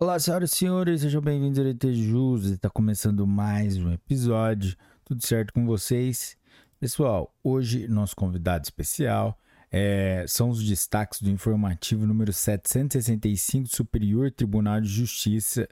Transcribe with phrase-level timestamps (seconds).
[0.00, 2.44] Olá, senhoras e senhores, sejam bem-vindos ao ET Jus.
[2.44, 4.76] Está começando mais um episódio.
[5.04, 6.36] Tudo certo com vocês?
[6.78, 9.36] Pessoal, hoje nosso convidado especial
[9.72, 15.68] é, são os destaques do informativo número 765 do Superior Tribunal de Justiça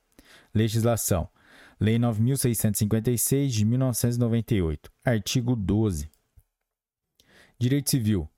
[0.56, 1.28] Legislação
[1.81, 6.12] Lei 9656 de 1998, artigo 12.
[7.57, 8.29] Direito Civil.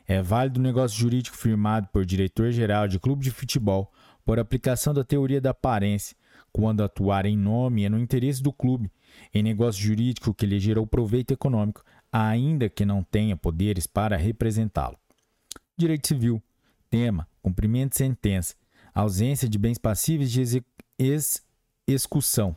[0.06, 3.90] é válido o negócio jurídico firmado por diretor-geral de clube de futebol
[4.22, 6.14] por aplicação da teoria da aparência,
[6.52, 8.92] quando atuar em nome e no interesse do clube,
[9.32, 11.82] em negócio jurídico que lhe gerou proveito econômico,
[12.12, 14.98] ainda que não tenha poderes para representá-lo.
[15.74, 16.42] Direito Civil.
[16.90, 18.54] Tema: cumprimento de sentença
[18.94, 20.62] ausência de bens passíveis de
[21.86, 22.56] execução,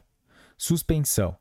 [0.57, 1.37] suspensão,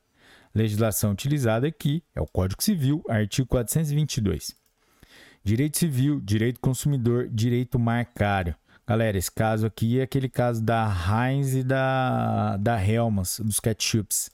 [0.54, 4.56] Legislação utilizada aqui é o Código Civil, artigo 422.
[5.44, 8.56] Direito Civil, Direito Consumidor, Direito Marcário,
[8.88, 14.30] Galera, esse caso aqui é aquele caso da Heinz e da, da Helmas, dos ketchups.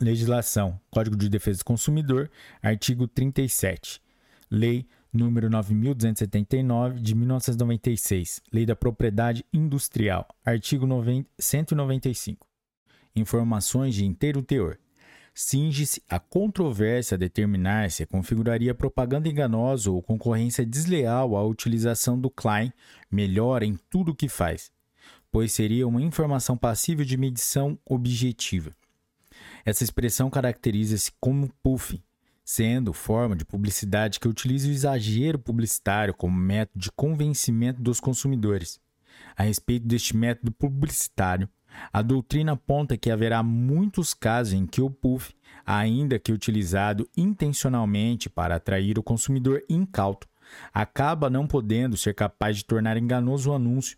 [0.00, 2.28] Legislação: Código de Defesa do Consumidor,
[2.60, 4.02] artigo 37.
[4.52, 12.48] Lei número 9279 de 1996, Lei da Propriedade Industrial, artigo 90, 195.
[13.14, 14.76] Informações de inteiro teor.
[15.32, 22.28] Cinge-se a controvérsia a determinar se configuraria propaganda enganosa ou concorrência desleal à utilização do
[22.28, 22.72] Klein
[23.08, 24.72] melhor em tudo o que faz,
[25.30, 28.74] pois seria uma informação passível de medição objetiva.
[29.64, 32.02] Essa expressão caracteriza-se como puffing,
[32.44, 38.80] sendo forma de publicidade que utiliza o exagero publicitário como método de convencimento dos consumidores.
[39.36, 41.48] A respeito deste método publicitário,
[41.92, 45.32] a doutrina aponta que haverá muitos casos em que o puff,
[45.64, 50.28] ainda que utilizado intencionalmente para atrair o consumidor incauto,
[50.72, 53.96] acaba não podendo ser capaz de tornar enganoso o anúncio.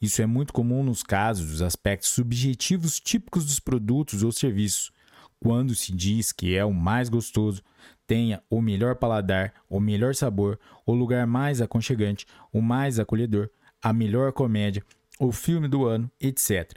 [0.00, 4.92] Isso é muito comum nos casos dos aspectos subjetivos típicos dos produtos ou serviços,
[5.44, 7.62] quando se diz que é o mais gostoso,
[8.06, 13.50] tenha o melhor paladar, o melhor sabor, o lugar mais aconchegante, o mais acolhedor,
[13.82, 14.82] a melhor comédia,
[15.20, 16.72] o filme do ano, etc.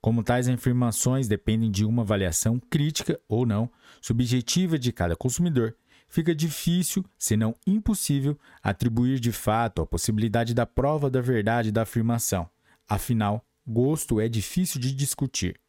[0.00, 3.70] Como tais afirmações dependem de uma avaliação crítica ou não,
[4.00, 5.76] subjetiva de cada consumidor,
[6.08, 11.82] fica difícil, se não impossível, atribuir de fato a possibilidade da prova da verdade da
[11.82, 12.48] afirmação.
[12.88, 15.60] Afinal, gosto é difícil de discutir.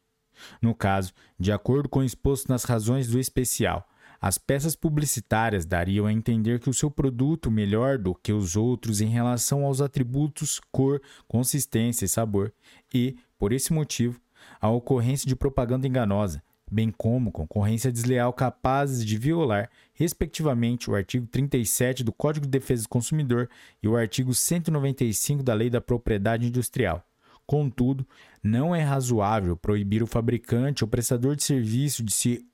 [0.60, 3.88] No caso, de acordo com o exposto nas razões do especial,
[4.20, 9.00] as peças publicitárias dariam a entender que o seu produto melhor do que os outros
[9.00, 12.52] em relação aos atributos cor, consistência e sabor,
[12.92, 14.20] e, por esse motivo,
[14.60, 21.26] a ocorrência de propaganda enganosa, bem como concorrência desleal capazes de violar, respectivamente, o artigo
[21.26, 23.48] 37 do Código de Defesa do Consumidor
[23.82, 27.04] e o artigo 195 da Lei da Propriedade Industrial.
[27.46, 28.06] Contudo,
[28.42, 32.44] não é razoável proibir o fabricante ou prestador de serviço de se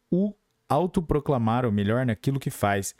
[0.69, 2.95] autoproclamar o melhor naquilo que faz,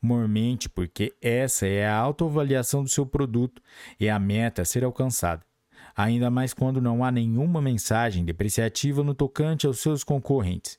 [0.00, 3.62] mormente porque essa é a autoavaliação do seu produto
[3.98, 5.44] e a meta a ser alcançada.
[5.94, 10.78] Ainda mais quando não há nenhuma mensagem depreciativa no tocante aos seus concorrentes.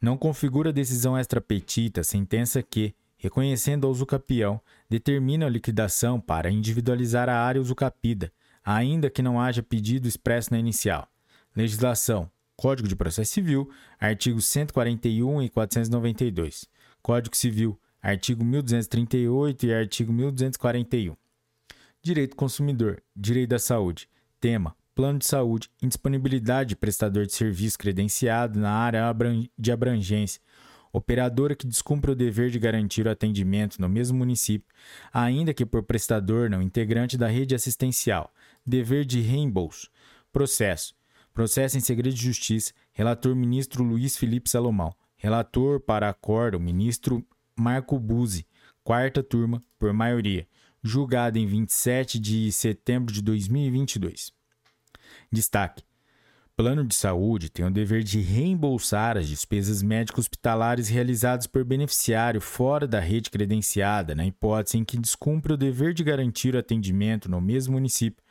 [0.00, 7.36] não configura decisão extrapetita, sentença que, reconhecendo a usucapião, determina a liquidação para individualizar a
[7.36, 8.32] área usucapida,
[8.64, 11.08] ainda que não haja pedido expresso na inicial.
[11.58, 16.68] Legislação: Código de Processo Civil, artigos 141 e 492.
[17.02, 21.16] Código Civil, artigo 1238 e artigo 1241.
[22.00, 24.08] Direito consumidor, direito da saúde.
[24.40, 29.12] Tema: plano de saúde, indisponibilidade de prestador de serviço credenciado na área
[29.58, 30.40] de abrangência,
[30.92, 34.72] operadora que descumpra o dever de garantir o atendimento no mesmo município,
[35.12, 38.32] ainda que por prestador não integrante da rede assistencial,
[38.64, 39.90] dever de reembolso.
[40.32, 40.94] Processo:
[41.38, 44.92] Processo em segredo de justiça, relator ministro Luiz Felipe Salomão.
[45.16, 47.24] Relator para acordo, ministro
[47.56, 48.44] Marco Buzzi.
[48.82, 50.48] Quarta turma, por maioria.
[50.82, 54.32] Julgado em 27 de setembro de 2022.
[55.30, 55.84] Destaque:
[56.56, 62.40] Plano de saúde tem o dever de reembolsar as despesas médicas hospitalares realizadas por beneficiário
[62.40, 67.30] fora da rede credenciada, na hipótese em que descumpre o dever de garantir o atendimento
[67.30, 68.24] no mesmo município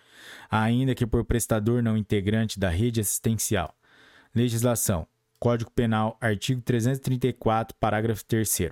[0.50, 3.75] ainda que por prestador não integrante da rede assistencial.
[4.34, 5.08] Legislação:
[5.39, 8.72] Código Penal, artigo 334, parágrafo 3.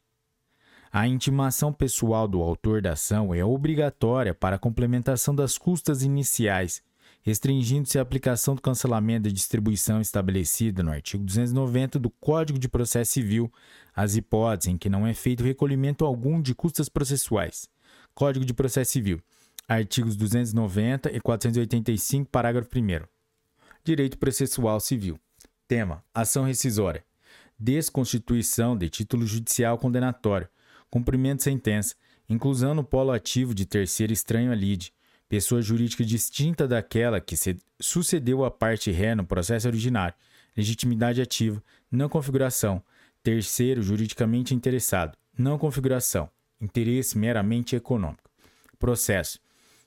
[0.91, 6.83] a intimação pessoal do autor da ação é obrigatória para a complementação das custas iniciais,
[7.23, 13.13] restringindo-se a aplicação do cancelamento da distribuição estabelecida no artigo 290 do Código de Processo
[13.13, 13.51] Civil
[13.95, 17.67] às hipóteses em que não é feito recolhimento algum de custas processuais.
[18.13, 19.19] Código de Processo Civil
[19.67, 23.08] Artigos 290 e 485, parágrafo 1.
[23.82, 25.17] Direito processual civil.
[25.67, 27.03] Tema: Ação rescisória.
[27.58, 30.50] Desconstituição de título judicial condenatório.
[30.89, 31.96] Cumprimento de sentença.
[32.27, 34.93] Inclusão no polo ativo de terceiro estranho à lide.
[35.29, 37.36] Pessoa jurídica distinta daquela que
[37.79, 40.13] sucedeu a parte ré no processo originário.
[40.58, 41.63] Legitimidade ativa.
[41.89, 42.84] Não configuração.
[43.24, 45.17] Terceiro juridicamente interessado.
[45.38, 46.29] Não configuração.
[46.60, 48.29] Interesse meramente econômico.
[48.77, 49.39] Processo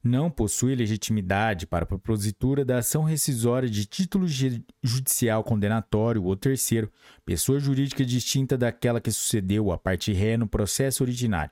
[0.00, 4.28] não possui legitimidade para a propositura da ação rescisória de título
[4.80, 6.88] judicial condenatório ou terceiro,
[7.26, 11.50] pessoa jurídica distinta daquela que sucedeu a parte ré no processo originário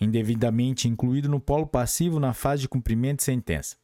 [0.00, 3.76] indevidamente incluído no polo passivo na fase de cumprimento de sentença.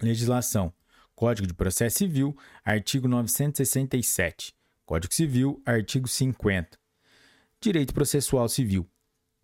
[0.00, 0.72] Legislação:
[1.14, 4.54] Código de Processo Civil, artigo 967.
[4.84, 6.78] Código Civil, artigo 50.
[7.60, 8.86] Direito Processual Civil.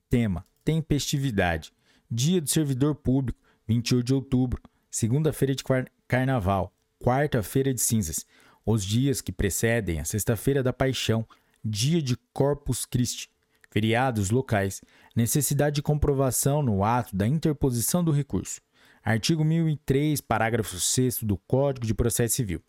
[0.09, 1.73] Tema: Tempestividade.
[2.11, 4.63] Dia do Servidor Público, 28 de outubro.
[4.91, 5.65] Segunda-feira de
[6.07, 6.75] Carnaval.
[7.03, 8.27] Quarta-feira de Cinzas.
[8.65, 11.27] Os dias que precedem a Sexta-feira da Paixão.
[11.65, 13.33] Dia de Corpus Christi
[13.73, 14.83] feriados locais,
[15.15, 18.61] necessidade de comprovação no ato da interposição do recurso.
[19.05, 22.63] Artigo 1003, parágrafo 6 do Código de Processo Civil.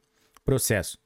[0.44, 0.98] Processo.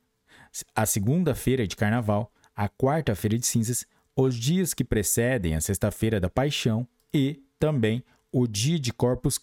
[0.76, 6.30] a segunda-feira de carnaval, a quarta-feira de cinzas, os dias que precedem a sexta-feira da
[6.30, 9.40] paixão e também o dia de Corpus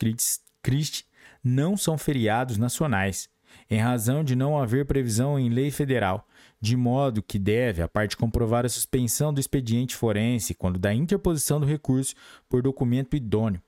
[0.62, 1.06] Christi
[1.42, 3.28] não são feriados nacionais,
[3.68, 6.26] em razão de não haver previsão em lei federal,
[6.60, 11.58] de modo que deve a parte comprovar a suspensão do expediente forense quando da interposição
[11.58, 12.14] do recurso
[12.48, 13.62] por documento idôneo.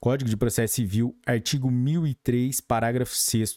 [0.00, 3.56] Código de Processo Civil, artigo 1003, parágrafo 6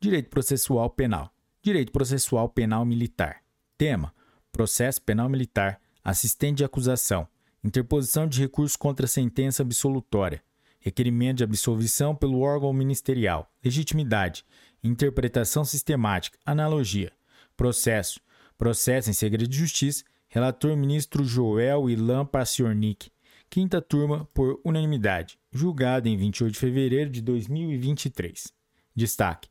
[0.00, 1.32] Direito processual penal.
[1.60, 3.42] Direito Processual Penal Militar.
[3.76, 4.14] Tema:
[4.52, 7.26] Processo Penal Militar, assistente de acusação,
[7.64, 10.42] interposição de recurso contra sentença absolutória,
[10.78, 14.44] requerimento de absolvição pelo órgão ministerial, legitimidade,
[14.84, 17.12] interpretação sistemática, analogia,
[17.56, 18.20] processo,
[18.56, 23.10] processo em segredo de justiça, relator ministro Joel Ilan Paciornik,
[23.50, 28.52] quinta turma por unanimidade, julgado em 28 de fevereiro de 2023.
[28.94, 29.48] Destaque: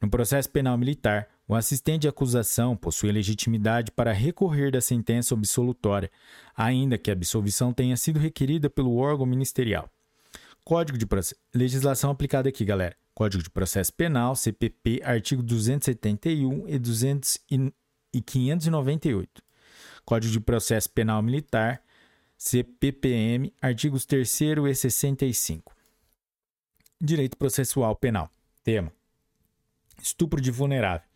[0.00, 6.10] no processo penal militar, o assistente de acusação possui legitimidade para recorrer da sentença absolutória,
[6.54, 9.90] ainda que a absolvição tenha sido requerida pelo órgão ministerial.
[10.62, 11.40] Código de processo.
[11.54, 12.94] Legislação aplicada aqui, galera.
[13.14, 17.38] Código de Processo Penal, CPP, artigo 271 e, 200
[18.12, 19.42] e 598.
[20.04, 21.82] Código de Processo Penal Militar,
[22.36, 24.40] CPPM, artigos 3
[24.70, 25.74] e 65.
[27.00, 28.30] Direito Processual Penal.
[28.62, 28.92] Tema:
[30.00, 31.07] Estupro de vulnerável,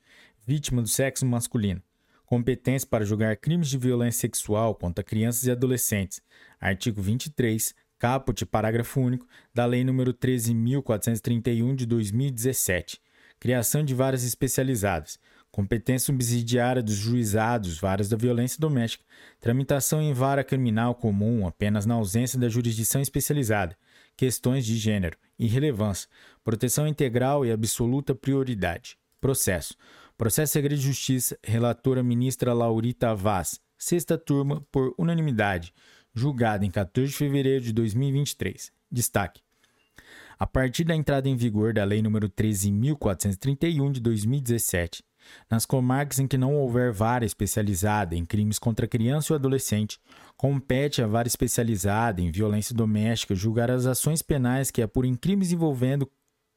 [0.46, 1.82] vítima do sexo masculino.
[2.26, 6.20] Competência para julgar crimes de violência sexual contra crianças e adolescentes.
[6.60, 13.00] Artigo 23, caput, parágrafo único, da Lei nº 13.431 de 2017.
[13.38, 15.18] Criação de varas especializadas.
[15.50, 19.04] Competência subsidiária dos juizados, varas da violência doméstica.
[19.38, 23.76] Tramitação em vara criminal comum apenas na ausência da jurisdição especializada.
[24.16, 25.18] Questões de gênero.
[25.38, 26.08] Irrelevância.
[26.42, 28.96] Proteção integral e absoluta prioridade.
[29.20, 29.76] Processo.
[30.22, 31.36] Processo Segredo de Justiça.
[31.42, 33.58] Relatora ministra Laurita Vaz.
[33.76, 35.74] Sexta turma, por unanimidade
[36.14, 38.70] julgado em 14 de fevereiro de 2023.
[38.88, 39.40] Destaque:
[40.38, 45.02] a partir da entrada em vigor da Lei nº 13.431 de 2017,
[45.50, 49.98] nas comarcas em que não houver vara especializada em crimes contra criança ou adolescente,
[50.36, 56.08] compete à vara especializada em violência doméstica julgar as ações penais que apurem crimes envolvendo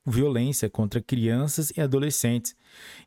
[0.05, 2.55] violência contra crianças e adolescentes,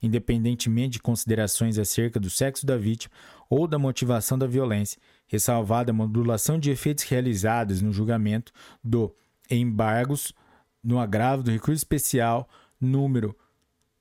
[0.02, 3.14] independentemente de considerações acerca do sexo da vítima
[3.48, 9.14] ou da motivação da violência, ressalvada a modulação de efeitos realizados no julgamento do
[9.50, 10.34] embargos
[10.82, 12.46] no agravo do recurso especial
[12.80, 13.36] número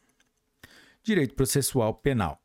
[1.03, 2.39] Direito Processual Penal.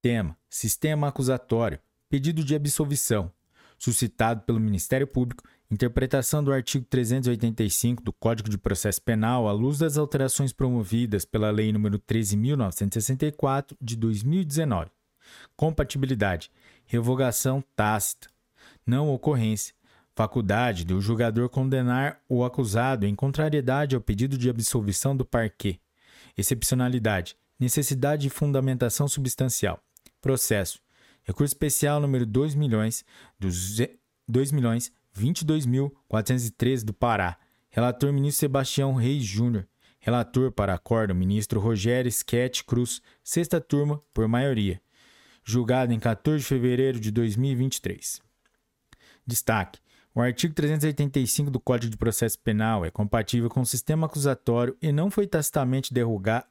[0.00, 1.78] Tema: Sistema acusatório.
[2.08, 3.30] Pedido de absolvição.
[3.78, 9.78] Suscitado pelo Ministério Público, interpretação do artigo 385 do Código de Processo Penal à luz
[9.78, 14.90] das alterações promovidas pela Lei nº 13.964 de 2019
[15.56, 16.50] compatibilidade,
[16.86, 18.28] revogação tácita,
[18.86, 19.74] não ocorrência,
[20.18, 25.80] faculdade do julgador condenar o acusado em contrariedade ao pedido de absolvição do parquet,
[26.36, 29.80] excepcionalidade, necessidade de fundamentação substancial,
[30.20, 30.80] processo,
[31.22, 33.04] recurso especial número 2 milhões,
[33.38, 37.36] 2 milhões 22.413 do Pará,
[37.70, 39.68] relator ministro Sebastião Reis Júnior,
[40.00, 44.80] relator para acordo ministro Rogério Sketch Cruz, sexta turma, por maioria
[45.50, 48.20] julgado em 14 de fevereiro de 2023.
[49.26, 49.80] Destaque:
[50.14, 54.92] o artigo 385 do Código de Processo Penal é compatível com o sistema acusatório e
[54.92, 55.90] não foi tacitamente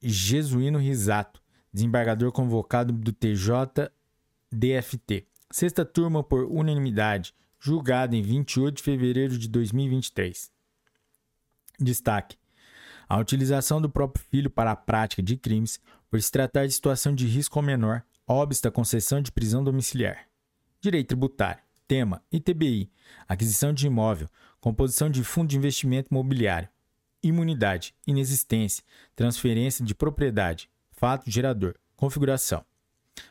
[0.00, 1.42] Jesuíno Risato,
[1.72, 5.26] desembargador convocado do TJ-DFT.
[5.50, 10.52] Sexta turma por unanimidade, julgado em 28 de fevereiro de 2023.
[11.80, 12.38] Destaque:
[13.08, 17.14] a utilização do próprio filho para a prática de crimes, por se tratar de situação
[17.14, 20.26] de risco menor, obsta a concessão de prisão domiciliar.
[20.80, 21.66] Direito tributário.
[21.88, 22.90] Tema: ITBI.
[23.28, 24.28] Aquisição de imóvel.
[24.60, 26.68] Composição de fundo de investimento imobiliário.
[27.22, 27.94] Imunidade.
[28.06, 28.84] Inexistência.
[29.14, 30.68] Transferência de propriedade.
[30.90, 31.76] Fato gerador.
[31.96, 32.64] Configuração.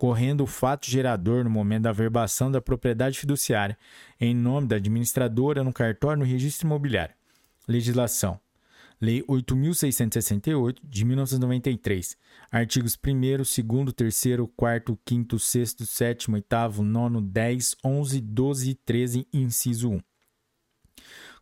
[0.02, 3.78] correndo o fato gerador no momento da verbação da propriedade fiduciária
[4.20, 7.14] em nome da administradora no cartório no registro imobiliário.
[7.68, 8.40] Legislação.
[9.00, 12.18] Lei 8.668, de 1993.
[12.52, 13.46] Artigos 1,
[13.86, 14.16] 2, 3,
[14.58, 20.02] 4, 5, 6, 7, 8, 9, 10, 11, 12 e 13, inciso 1.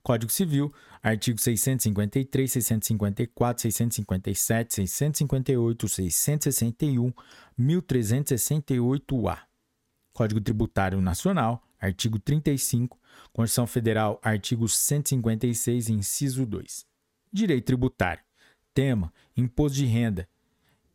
[0.04, 7.14] Código Civil, artigo 653, 654, 657, 658, 661,
[7.60, 9.44] 1368-A.
[10.14, 13.00] Código Tributário Nacional, artigo 35,
[13.32, 16.86] Constituição Federal, artigo 156, inciso 2.
[17.32, 18.24] Direito Tributário.
[18.74, 20.28] Tema: Imposto de Renda.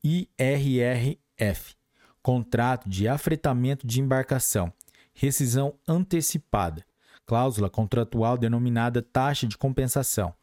[0.03, 1.75] IRRF.
[2.23, 4.73] Contrato de afretamento de embarcação.
[5.15, 6.85] Rescisão antecipada
[7.27, 10.35] cláusula contratual denominada taxa de compensação,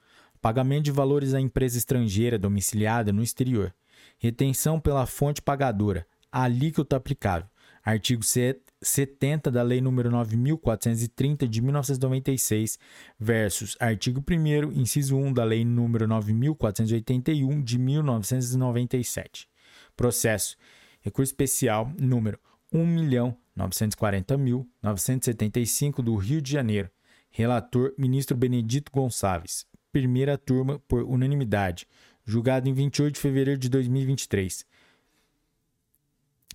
[0.41, 3.74] pagamento de valores à empresa estrangeira domiciliada no exterior,
[4.17, 7.48] retenção pela fonte pagadora, alíquota aplicável,
[7.84, 12.80] artigo 70 da Lei nº 9430 de 1996
[13.20, 19.48] versus artigo 1 inciso 1 da Lei nº 9481 de 1997.
[19.96, 20.58] Processo
[21.02, 22.39] recurso especial número
[22.72, 23.38] 1 milhão
[23.69, 26.89] 940.975 do Rio de Janeiro.
[27.30, 29.67] Relator: Ministro Benedito Gonçalves.
[29.91, 31.88] Primeira turma por unanimidade.
[32.26, 34.65] Julgado em 28 de fevereiro de 2023.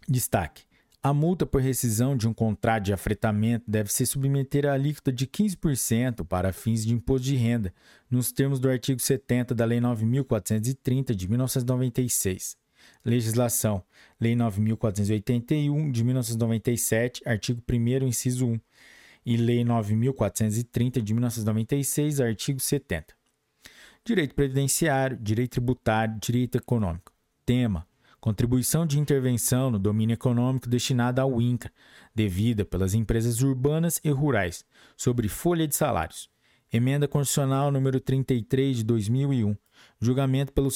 [0.09, 0.65] Destaque:
[1.07, 5.25] a multa por rescisão de um contrato de afretamento deve se submeter à alíquota de
[5.25, 7.73] 15% para fins de imposto de renda,
[8.11, 12.57] nos termos do artigo 70 da Lei 9430 de 1996.
[13.05, 13.83] Legislação:
[14.21, 18.61] Lei 9481 de 1997, artigo 1 inciso 1,
[19.25, 23.15] e Lei 9430 de 1996, artigo 70.
[24.05, 27.13] Direito previdenciário, direito tributário, direito econômico.
[27.45, 27.87] Tema:
[28.21, 31.73] Contribuição de intervenção no domínio econômico destinada ao INCRA,
[32.15, 34.65] devida pelas empresas urbanas e rurais,
[34.97, 36.29] sobre folha de salários.
[36.73, 39.57] Emenda Constitucional número 33 de 2001.
[40.01, 40.71] Julgamento pelo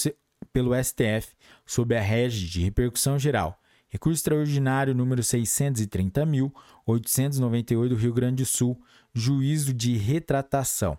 [0.53, 1.35] pelo STF
[1.67, 3.61] sob a régide de repercussão geral.
[3.89, 8.81] Recurso extraordinário número 630.898 do Rio Grande do Sul,
[9.13, 10.97] juízo de retratação.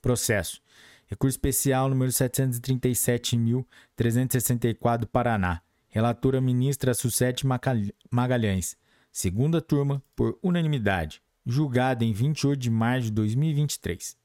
[0.00, 0.62] Processo.
[1.06, 5.60] Recurso especial número 737.364 do Paraná.
[5.88, 7.46] Relatora ministra Sucete
[8.10, 8.76] Magalhães.
[9.12, 11.20] Segunda turma, por unanimidade.
[11.44, 14.16] Julgada em 28 de maio de 2023.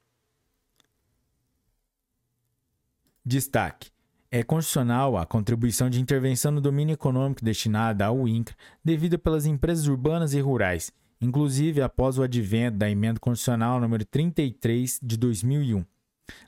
[3.26, 3.90] Destaque:
[4.38, 9.88] é constitucional a contribuição de intervenção no domínio econômico destinada ao INCRA devida pelas empresas
[9.88, 15.86] urbanas e rurais, inclusive após o advento da emenda constitucional número 33 de 2001.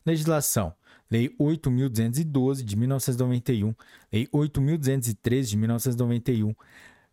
[0.06, 0.74] Legislação:
[1.10, 3.74] Lei 8.212 de 1991,
[4.12, 6.54] Lei 8.213 de 1991,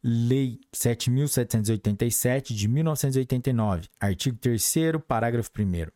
[0.02, 4.72] Lei 7.787 de 1989, artigo 3
[5.06, 5.86] parágrafo 1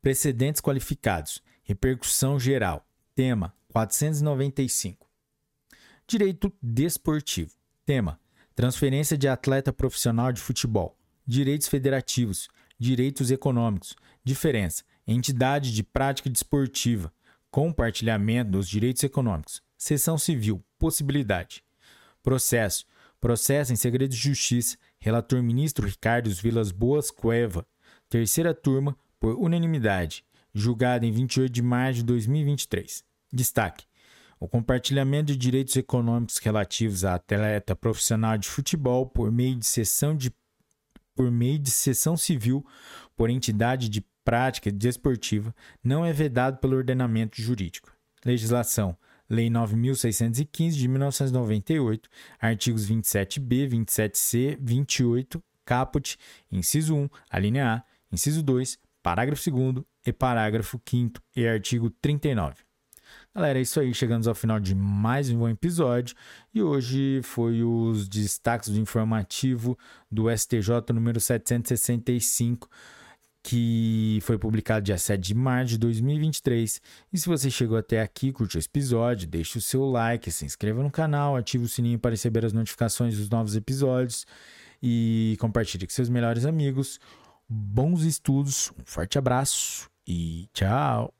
[0.00, 1.42] Precedentes qualificados.
[1.68, 2.88] Repercussão geral.
[3.14, 5.06] Tema 495.
[6.06, 7.52] Direito desportivo.
[7.84, 8.18] Tema:
[8.54, 10.96] Transferência de atleta profissional de futebol.
[11.26, 12.48] Direitos federativos.
[12.78, 13.94] Direitos econômicos.
[14.24, 17.12] Diferença: entidade de prática desportiva.
[17.50, 19.62] Compartilhamento dos direitos econômicos.
[19.76, 20.64] Seção civil.
[20.78, 21.62] Possibilidade.
[22.22, 22.86] Processo:
[23.20, 24.78] Processo em segredo de justiça.
[24.98, 27.66] Relator ministro Ricardo Vilas Boas Cueva.
[28.08, 30.24] Terceira turma, por unanimidade
[30.58, 33.04] julgado em 28 de maio de 2023.
[33.32, 33.84] Destaque:
[34.40, 40.16] o compartilhamento de direitos econômicos relativos a atleta profissional de futebol por meio de sessão
[40.16, 40.32] de
[41.14, 42.64] por meio de sessão civil
[43.16, 47.92] por entidade de prática desportiva não é vedado pelo ordenamento jurídico.
[48.24, 48.96] Legislação:
[49.28, 52.08] Lei 9615 de 1998,
[52.40, 56.16] artigos 27b, 27c, 28, caput,
[56.50, 62.56] inciso 1, alínea A, inciso 2, parágrafo 2 e parágrafo 5 e artigo 39.
[63.34, 63.94] Galera, é isso aí.
[63.94, 66.14] Chegamos ao final de mais um episódio.
[66.52, 69.78] E hoje foi os destaques do informativo
[70.10, 72.68] do STJ número 765
[73.42, 76.78] que foi publicado dia 7 de março de 2023.
[77.10, 80.82] E se você chegou até aqui, curte esse episódio, deixe o seu like, se inscreva
[80.82, 84.26] no canal, ative o sininho para receber as notificações dos novos episódios
[84.82, 87.00] e compartilhe com seus melhores amigos.
[87.50, 91.17] Bons estudos, um forte abraço e tchau!